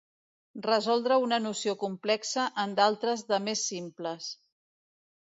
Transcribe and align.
Resoldre 0.67 1.17
una 1.25 1.37
noció 1.43 1.75
complexa 1.83 2.45
en 2.63 2.73
d'altres 2.79 3.21
de 3.33 3.39
més 3.49 3.61
simples. 3.73 4.31